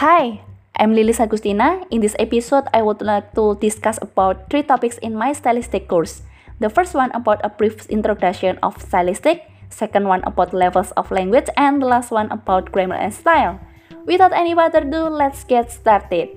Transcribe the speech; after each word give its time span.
Hi, 0.00 0.40
I'm 0.80 0.96
Lilis 0.96 1.20
Agustina. 1.20 1.84
In 1.92 2.00
this 2.00 2.16
episode, 2.16 2.64
I 2.72 2.80
would 2.80 3.04
like 3.04 3.36
to 3.36 3.60
discuss 3.60 4.00
about 4.00 4.48
three 4.48 4.64
topics 4.64 4.96
in 5.04 5.12
my 5.12 5.36
stylistic 5.36 5.92
course. 5.92 6.24
The 6.56 6.72
first 6.72 6.96
one 6.96 7.12
about 7.12 7.44
a 7.44 7.52
brief 7.52 7.84
introduction 7.92 8.56
of 8.64 8.80
stylistic, 8.80 9.44
second 9.68 10.08
one 10.08 10.24
about 10.24 10.56
levels 10.56 10.88
of 10.96 11.12
language, 11.12 11.52
and 11.52 11.84
the 11.84 11.86
last 11.92 12.08
one 12.08 12.32
about 12.32 12.72
grammar 12.72 12.96
and 12.96 13.12
style. 13.12 13.60
Without 14.08 14.32
any 14.32 14.56
further 14.56 14.80
ado, 14.88 15.12
let's 15.12 15.44
get 15.44 15.68
started. 15.68 16.32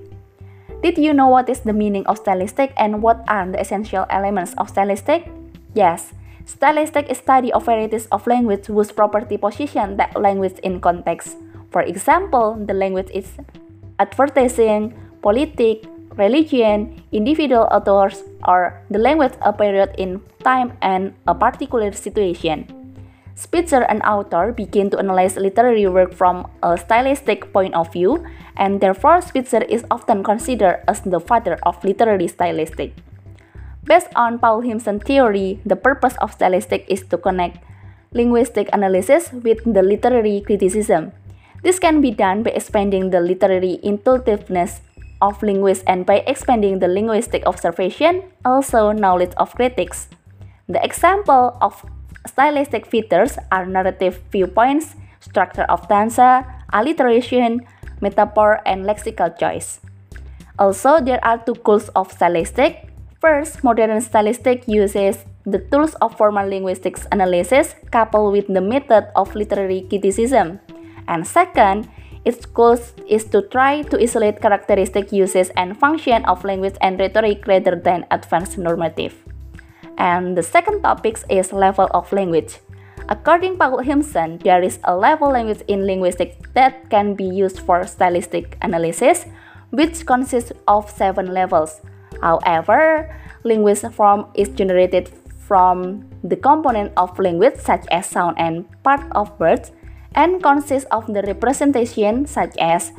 Did 0.84 1.00
you 1.00 1.16
know 1.16 1.32
what 1.32 1.48
is 1.48 1.64
the 1.64 1.72
meaning 1.72 2.04
of 2.04 2.20
stylistic 2.20 2.76
and 2.76 3.00
what 3.00 3.24
are 3.32 3.48
the 3.48 3.64
essential 3.64 4.04
elements 4.12 4.52
of 4.60 4.68
stylistic? 4.68 5.32
Yes, 5.72 6.12
stylistic 6.44 7.08
is 7.08 7.16
study 7.16 7.48
of 7.56 7.64
varieties 7.64 8.12
of 8.12 8.28
language 8.28 8.68
whose 8.68 8.92
property 8.92 9.40
position 9.40 9.96
that 9.96 10.12
language 10.20 10.60
in 10.60 10.84
context. 10.84 11.40
For 11.74 11.82
example, 11.82 12.54
the 12.54 12.70
language 12.72 13.10
is 13.10 13.34
advertising, 13.98 14.94
politics, 15.22 15.86
religion, 16.16 17.02
individual 17.12 17.68
authors, 17.70 18.22
or 18.46 18.82
the 18.90 18.98
language 18.98 19.32
a 19.42 19.52
period 19.52 19.94
in 19.98 20.20
time 20.42 20.72
and 20.82 21.14
a 21.26 21.34
particular 21.34 21.92
situation. 21.92 22.66
Spitzer, 23.34 23.82
and 23.90 24.00
author, 24.02 24.52
begin 24.52 24.90
to 24.90 24.98
analyze 24.98 25.36
literary 25.36 25.88
work 25.88 26.14
from 26.14 26.46
a 26.62 26.78
stylistic 26.78 27.52
point 27.52 27.74
of 27.74 27.92
view, 27.92 28.22
and 28.56 28.80
therefore 28.80 29.20
Spitzer 29.20 29.62
is 29.66 29.84
often 29.90 30.22
considered 30.22 30.84
as 30.86 31.00
the 31.02 31.18
father 31.18 31.58
of 31.66 31.82
literary 31.82 32.28
stylistic. 32.28 32.94
Based 33.82 34.08
on 34.14 34.38
Paul 34.38 34.62
Simpson 34.62 35.00
theory, 35.00 35.58
the 35.66 35.76
purpose 35.76 36.14
of 36.22 36.32
stylistic 36.32 36.86
is 36.88 37.02
to 37.10 37.18
connect 37.18 37.58
linguistic 38.12 38.70
analysis 38.72 39.32
with 39.32 39.58
the 39.66 39.82
literary 39.82 40.40
criticism. 40.40 41.10
This 41.64 41.80
can 41.80 42.04
be 42.04 42.12
done 42.12 42.44
by 42.44 42.52
expanding 42.52 43.08
the 43.08 43.24
literary 43.24 43.80
intuitiveness 43.80 44.84
of 45.24 45.42
linguists 45.42 45.82
and 45.88 46.04
by 46.04 46.20
expanding 46.28 46.78
the 46.78 46.88
linguistic 46.88 47.46
observation, 47.46 48.22
also 48.44 48.92
knowledge 48.92 49.32
of 49.38 49.56
critics. 49.56 50.08
The 50.68 50.84
example 50.84 51.56
of 51.64 51.80
stylistic 52.28 52.84
features 52.84 53.38
are 53.50 53.64
narrative 53.64 54.20
viewpoints, 54.30 54.94
structure 55.20 55.64
of 55.72 55.84
stanza, 55.84 56.44
alliteration, 56.70 57.64
metaphor, 58.02 58.60
and 58.66 58.84
lexical 58.84 59.32
choice. 59.32 59.80
Also, 60.58 61.00
there 61.00 61.24
are 61.24 61.40
two 61.40 61.54
schools 61.54 61.88
of 61.96 62.12
stylistic. 62.12 62.92
First, 63.24 63.64
modern 63.64 63.98
stylistic 64.02 64.68
uses 64.68 65.24
the 65.48 65.64
tools 65.72 65.96
of 66.04 66.12
formal 66.16 66.46
linguistics 66.46 67.08
analysis 67.10 67.74
coupled 67.90 68.32
with 68.32 68.52
the 68.52 68.60
method 68.60 69.08
of 69.16 69.34
literary 69.34 69.88
criticism. 69.88 70.60
And 71.08 71.26
second, 71.26 71.88
its 72.24 72.46
goal 72.46 72.78
is 73.08 73.24
to 73.24 73.42
try 73.42 73.82
to 73.82 74.00
isolate 74.00 74.40
characteristic 74.40 75.12
uses 75.12 75.50
and 75.56 75.76
function 75.76 76.24
of 76.24 76.44
language 76.44 76.76
and 76.80 76.98
rhetoric 76.98 77.46
rather 77.46 77.76
than 77.76 78.06
advanced 78.10 78.56
normative. 78.56 79.14
And 79.98 80.36
the 80.36 80.42
second 80.42 80.82
topic 80.82 81.18
is 81.28 81.52
level 81.52 81.88
of 81.92 82.12
language. 82.12 82.58
According 83.08 83.58
Paul 83.58 83.84
Simpson, 83.84 84.38
there 84.38 84.62
is 84.62 84.78
a 84.84 84.96
level 84.96 85.30
language 85.30 85.60
in 85.68 85.86
linguistics 85.86 86.36
that 86.54 86.88
can 86.88 87.14
be 87.14 87.24
used 87.24 87.60
for 87.60 87.86
stylistic 87.86 88.56
analysis, 88.62 89.26
which 89.70 90.06
consists 90.06 90.52
of 90.66 90.88
seven 90.88 91.34
levels. 91.34 91.82
However, 92.22 93.14
linguist 93.44 93.92
form 93.92 94.26
is 94.34 94.48
generated 94.48 95.12
from 95.46 96.08
the 96.24 96.36
component 96.36 96.92
of 96.96 97.18
language 97.18 97.56
such 97.60 97.84
as 97.90 98.06
sound 98.06 98.38
and 98.38 98.64
part 98.82 99.04
of 99.12 99.28
words 99.38 99.72
and 100.14 100.42
consists 100.42 100.88
of 100.90 101.06
the 101.12 101.22
representation 101.22 102.26
such 102.26 102.56
as 102.58 102.92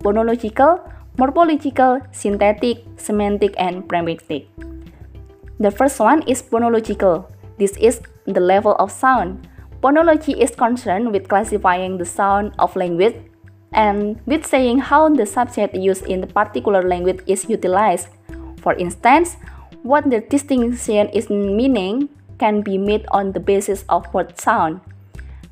phonological, 0.00 0.80
morphological, 1.18 2.00
synthetic, 2.12 2.84
semantic, 2.96 3.54
and 3.58 3.88
pragmatic. 3.88 4.48
The 5.58 5.70
first 5.70 6.00
one 6.00 6.22
is 6.22 6.42
phonological. 6.42 7.30
This 7.58 7.76
is 7.76 8.00
the 8.24 8.40
level 8.40 8.76
of 8.76 8.90
sound. 8.90 9.48
Phonology 9.82 10.36
is 10.36 10.52
concerned 10.52 11.12
with 11.12 11.28
classifying 11.28 11.98
the 11.98 12.04
sound 12.04 12.52
of 12.58 12.76
language 12.76 13.16
and 13.72 14.20
with 14.26 14.44
saying 14.46 14.78
how 14.78 15.08
the 15.08 15.26
subject 15.26 15.74
used 15.74 16.04
in 16.06 16.20
the 16.20 16.26
particular 16.26 16.82
language 16.82 17.20
is 17.26 17.48
utilized. 17.48 18.08
For 18.60 18.74
instance, 18.74 19.36
what 19.82 20.08
the 20.08 20.20
distinction 20.20 21.08
is 21.10 21.30
meaning 21.30 22.08
can 22.38 22.60
be 22.60 22.76
made 22.76 23.06
on 23.12 23.32
the 23.32 23.40
basis 23.40 23.84
of 23.88 24.12
word 24.12 24.38
sound. 24.38 24.80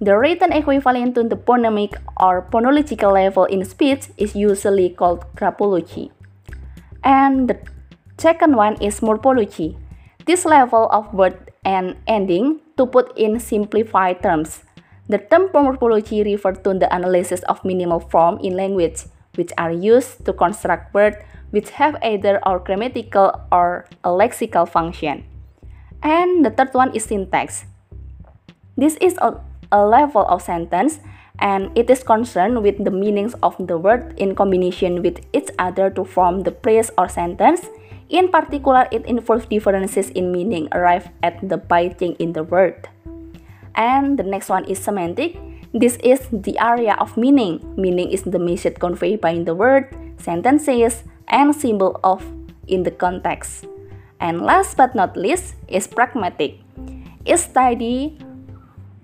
The 0.00 0.16
written 0.16 0.52
equivalent 0.52 1.14
to 1.16 1.24
the 1.24 1.36
phonemic 1.36 1.98
or 2.20 2.46
phonological 2.50 3.12
level 3.12 3.44
in 3.44 3.64
speech 3.64 4.08
is 4.16 4.36
usually 4.36 4.90
called 4.90 5.26
graphology. 5.34 6.10
And 7.02 7.50
the 7.50 7.58
second 8.16 8.54
one 8.54 8.80
is 8.80 9.02
morphology. 9.02 9.76
This 10.26 10.44
level 10.44 10.88
of 10.90 11.12
word 11.12 11.50
and 11.64 11.96
ending 12.06 12.60
to 12.76 12.86
put 12.86 13.10
in 13.18 13.40
simplified 13.40 14.22
terms. 14.22 14.62
The 15.08 15.18
term 15.18 15.50
morphology 15.52 16.22
refers 16.22 16.58
to 16.62 16.74
the 16.74 16.86
analysis 16.94 17.42
of 17.50 17.64
minimal 17.64 17.98
form 17.98 18.38
in 18.38 18.54
language, 18.54 19.02
which 19.34 19.50
are 19.58 19.72
used 19.72 20.24
to 20.26 20.32
construct 20.32 20.94
words 20.94 21.16
which 21.50 21.70
have 21.80 21.96
either 22.02 22.40
a 22.44 22.58
grammatical 22.58 23.32
or 23.50 23.86
a 24.04 24.10
lexical 24.10 24.68
function. 24.68 25.24
And 26.02 26.44
the 26.44 26.50
third 26.50 26.74
one 26.74 26.94
is 26.94 27.04
syntax. 27.04 27.64
This 28.76 28.96
is 29.00 29.18
a 29.18 29.40
a 29.72 29.84
level 29.84 30.24
of 30.26 30.42
sentence 30.42 31.00
and 31.38 31.70
it 31.78 31.88
is 31.88 32.02
concerned 32.02 32.62
with 32.62 32.82
the 32.82 32.90
meanings 32.90 33.34
of 33.42 33.54
the 33.58 33.78
word 33.78 34.14
in 34.18 34.34
combination 34.34 35.02
with 35.02 35.22
each 35.32 35.50
other 35.58 35.90
to 35.90 36.04
form 36.04 36.42
the 36.42 36.50
phrase 36.62 36.90
or 36.98 37.08
sentence. 37.08 37.66
In 38.08 38.28
particular, 38.28 38.88
it 38.90 39.06
involves 39.06 39.46
differences 39.46 40.10
in 40.10 40.32
meaning 40.32 40.68
arrived 40.72 41.10
at 41.22 41.38
the 41.46 41.56
biting 41.56 42.14
in 42.18 42.32
the 42.32 42.42
word. 42.42 42.88
And 43.74 44.18
the 44.18 44.24
next 44.24 44.48
one 44.48 44.64
is 44.64 44.78
semantic. 44.78 45.38
This 45.72 45.96
is 46.02 46.26
the 46.32 46.58
area 46.58 46.96
of 46.98 47.16
meaning. 47.16 47.62
Meaning 47.76 48.10
is 48.10 48.22
the 48.22 48.40
message 48.40 48.80
conveyed 48.80 49.20
by 49.20 49.38
the 49.38 49.54
word, 49.54 49.94
sentences, 50.16 51.04
and 51.28 51.54
symbol 51.54 52.00
of 52.02 52.24
in 52.66 52.82
the 52.82 52.90
context. 52.90 53.66
And 54.18 54.42
last 54.42 54.76
but 54.76 54.96
not 54.96 55.16
least 55.16 55.54
is 55.68 55.86
pragmatic. 55.86 56.58
It 57.24 57.38
study 57.38 58.18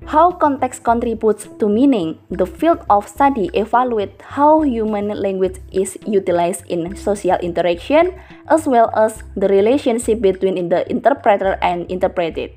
how 0.07 0.31
context 0.33 0.85
contributes 0.85 1.49
to 1.59 1.69
meaning. 1.69 2.19
The 2.31 2.47
field 2.47 2.85
of 2.91 3.09
study 3.09 3.49
evaluates 3.55 4.21
how 4.23 4.63
human 4.63 5.09
language 5.09 5.59
is 5.73 5.99
utilized 6.07 6.67
in 6.69 6.97
social 6.97 7.37
interaction 7.41 8.15
as 8.49 8.67
well 8.67 8.91
as 8.97 9.23
the 9.37 9.49
relationship 9.49 10.21
between 10.21 10.69
the 10.69 10.89
interpreter 10.91 11.59
and 11.63 11.91
interpreted. 11.91 12.53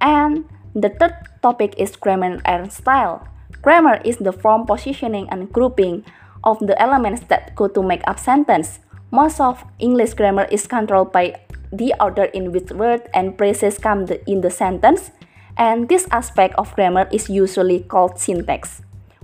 And 0.00 0.44
the 0.74 0.90
third 0.90 1.14
topic 1.42 1.74
is 1.76 1.96
grammar 1.96 2.40
and 2.44 2.72
style. 2.72 3.26
Grammar 3.62 4.00
is 4.04 4.18
the 4.18 4.32
form, 4.32 4.66
positioning, 4.66 5.28
and 5.30 5.52
grouping 5.52 6.04
of 6.44 6.58
the 6.60 6.80
elements 6.80 7.22
that 7.28 7.54
go 7.56 7.66
to 7.68 7.82
make 7.82 8.02
up 8.06 8.18
sentence. 8.18 8.78
Most 9.10 9.40
of 9.40 9.64
English 9.78 10.14
grammar 10.14 10.46
is 10.50 10.66
controlled 10.66 11.12
by 11.12 11.40
the 11.72 11.94
order 12.00 12.24
in 12.24 12.52
which 12.52 12.70
words 12.70 13.04
and 13.12 13.36
phrases 13.36 13.78
come 13.78 14.06
in 14.26 14.40
the 14.40 14.50
sentence 14.50 15.10
and 15.58 15.88
this 15.88 16.06
aspect 16.10 16.54
of 16.56 16.74
grammar 16.74 17.08
is 17.12 17.28
usually 17.28 17.80
called 17.80 18.18
syntax. 18.18 18.80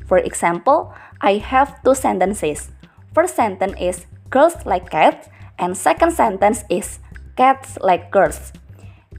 For 0.06 0.18
example, 0.18 0.92
I 1.20 1.38
have 1.38 1.82
two 1.82 1.94
sentences. 1.94 2.70
First 3.14 3.36
sentence 3.36 3.74
is 3.80 4.06
girls 4.28 4.66
like 4.66 4.90
cats 4.90 5.28
and 5.58 5.76
second 5.76 6.12
sentence 6.12 6.64
is 6.68 6.98
cats 7.36 7.78
like 7.80 8.10
girls. 8.10 8.52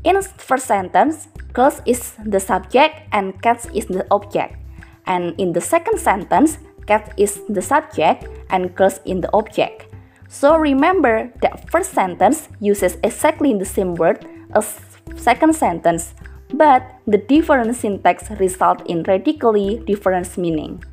In 0.03 0.21
first 0.21 0.67
sentence, 0.67 1.29
girls 1.53 1.81
is 1.85 2.13
the 2.23 2.39
subject 2.39 3.07
and 3.11 3.41
cats 3.41 3.65
is 3.73 3.87
the 3.87 4.05
object. 4.11 4.59
And 5.07 5.33
in 5.39 5.53
the 5.53 5.61
second 5.61 5.99
sentence, 5.99 6.59
cat 6.85 7.13
is 7.17 7.41
the 7.49 7.61
subject 7.61 8.27
and 8.49 8.75
girls 8.75 8.99
in 9.05 9.21
the 9.21 9.31
object. 9.33 9.87
So 10.27 10.57
remember 10.57 11.31
that 11.41 11.71
first 11.71 11.93
sentence 11.93 12.49
uses 12.59 12.97
exactly 13.03 13.53
the 13.57 13.65
same 13.65 13.95
word 13.95 14.27
as 14.53 14.79
second 15.15 15.55
sentence 15.55 16.13
but 16.53 16.83
the 17.07 17.17
different 17.17 17.75
syntax 17.75 18.29
result 18.39 18.85
in 18.85 19.03
radically 19.03 19.81
different 19.85 20.37
meaning. 20.37 20.83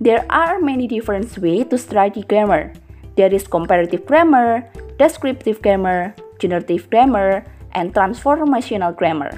There 0.00 0.24
are 0.30 0.60
many 0.60 0.86
different 0.86 1.36
ways 1.38 1.66
to 1.68 1.78
study 1.78 2.22
grammar. 2.22 2.72
There 3.16 3.32
is 3.32 3.46
comparative 3.46 4.06
grammar, 4.06 4.64
descriptive 4.98 5.60
grammar, 5.60 6.14
generative 6.38 6.88
grammar, 6.88 7.44
and 7.72 7.92
transformational 7.92 8.96
grammar. 8.96 9.30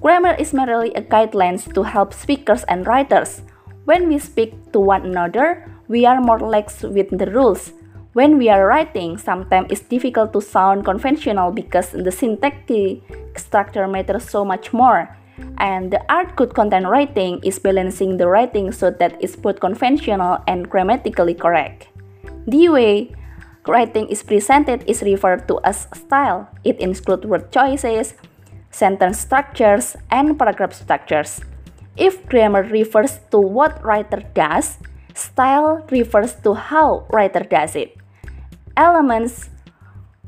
Grammar 0.00 0.34
is 0.38 0.54
merely 0.54 0.94
a 0.94 1.02
guideline 1.02 1.58
to 1.74 1.82
help 1.82 2.14
speakers 2.14 2.62
and 2.68 2.86
writers. 2.86 3.42
When 3.84 4.08
we 4.08 4.18
speak 4.18 4.54
to 4.72 4.78
one 4.78 5.06
another, 5.06 5.66
we 5.88 6.06
are 6.06 6.20
more 6.20 6.38
lax 6.38 6.82
with 6.82 7.10
the 7.10 7.26
rules. 7.30 7.72
When 8.16 8.40
we 8.40 8.48
are 8.48 8.64
writing, 8.64 9.20
sometimes 9.20 9.68
it's 9.68 9.84
difficult 9.84 10.32
to 10.32 10.40
sound 10.40 10.88
conventional 10.88 11.52
because 11.52 11.92
the 11.92 12.08
syntactic 12.08 13.04
structure 13.36 13.86
matters 13.86 14.24
so 14.24 14.42
much 14.42 14.72
more. 14.72 15.12
And 15.60 15.92
the 15.92 16.00
art 16.08 16.34
good 16.34 16.54
content 16.54 16.88
writing 16.88 17.44
is 17.44 17.58
balancing 17.58 18.16
the 18.16 18.26
writing 18.26 18.72
so 18.72 18.88
that 18.88 19.20
it's 19.20 19.36
both 19.36 19.60
conventional 19.60 20.40
and 20.48 20.64
grammatically 20.64 21.34
correct. 21.34 21.88
The 22.48 22.70
way 22.70 23.12
writing 23.68 24.08
is 24.08 24.22
presented 24.22 24.88
is 24.88 25.02
referred 25.02 25.46
to 25.48 25.60
as 25.60 25.84
style. 25.92 26.48
It 26.64 26.80
includes 26.80 27.26
word 27.26 27.52
choices, 27.52 28.14
sentence 28.70 29.20
structures, 29.20 29.94
and 30.10 30.38
paragraph 30.38 30.72
structures. 30.72 31.44
If 31.98 32.24
grammar 32.32 32.62
refers 32.62 33.20
to 33.28 33.36
what 33.36 33.84
writer 33.84 34.24
does, 34.32 34.78
style 35.12 35.84
refers 35.90 36.32
to 36.48 36.54
how 36.54 37.04
writer 37.12 37.44
does 37.44 37.76
it. 37.76 37.92
Elements 38.76 39.48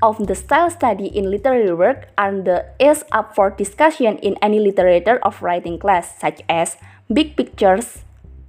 of 0.00 0.26
the 0.26 0.34
style 0.34 0.70
study 0.70 1.06
in 1.06 1.30
literary 1.30 1.74
work 1.74 2.08
and 2.16 2.46
the 2.46 2.64
is 2.80 3.04
up 3.12 3.34
for 3.34 3.50
discussion 3.50 4.16
in 4.18 4.40
any 4.40 4.58
literature 4.58 5.18
of 5.22 5.42
writing 5.42 5.78
class, 5.78 6.16
such 6.18 6.40
as 6.48 6.76
big 7.12 7.36
pictures 7.36 8.04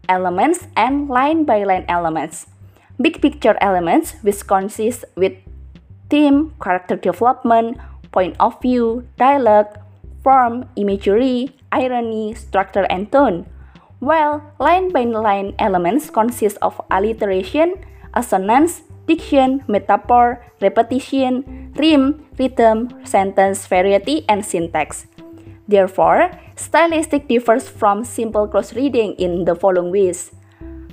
elements 0.07 0.67
and 0.75 1.07
line 1.07 1.43
by 1.43 1.63
line 1.63 1.85
elements. 1.87 2.47
Big 2.99 3.21
picture 3.21 3.55
elements, 3.61 4.15
which 4.21 4.45
consist 4.47 5.05
with 5.15 5.33
theme, 6.09 6.53
character 6.61 6.95
development, 6.95 7.77
point 8.11 8.35
of 8.39 8.59
view, 8.61 9.07
dialogue, 9.17 9.79
form, 10.23 10.67
imagery, 10.75 11.55
irony, 11.71 12.33
structure, 12.33 12.87
and 12.89 13.11
tone. 13.11 13.45
While 13.99 14.43
line 14.59 14.91
by 14.91 15.03
line 15.03 15.55
elements 15.59 16.09
consist 16.09 16.57
of 16.61 16.81
alliteration, 16.89 17.75
assonance, 18.13 18.81
diction, 19.09 19.65
metaphor, 19.67 20.45
repetition, 20.61 21.73
rhyme, 21.73 22.21
rhythm, 22.37 22.93
sentence 23.03 23.65
variety, 23.65 24.23
and 24.29 24.45
syntax. 24.45 25.09
Therefore, 25.67 26.29
stylistic 26.55 27.27
differs 27.27 27.65
from 27.67 28.05
simple 28.05 28.47
close 28.47 28.73
reading 28.77 29.13
in 29.17 29.45
the 29.45 29.57
following 29.57 29.89
ways. 29.89 30.31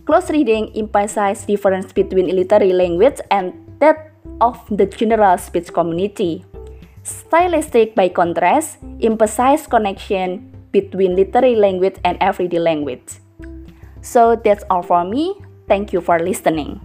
Close 0.08 0.30
reading 0.30 0.72
emphasizes 0.72 1.44
difference 1.44 1.92
between 1.92 2.32
literary 2.32 2.72
language 2.72 3.20
and 3.30 3.52
that 3.80 4.12
of 4.40 4.60
the 4.70 4.86
general 4.86 5.36
speech 5.36 5.72
community. 5.72 6.44
Stylistic, 7.02 7.94
by 7.94 8.08
contrast, 8.08 8.78
emphasize 9.00 9.66
connection 9.66 10.52
between 10.72 11.16
literary 11.16 11.56
language 11.56 11.96
and 12.04 12.18
everyday 12.20 12.58
language. 12.58 13.20
So 14.02 14.36
that's 14.36 14.64
all 14.70 14.82
for 14.82 15.04
me. 15.04 15.34
Thank 15.66 15.92
you 15.92 16.00
for 16.00 16.18
listening. 16.18 16.80